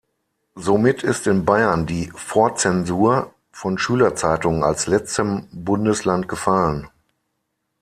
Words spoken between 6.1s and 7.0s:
gefallen.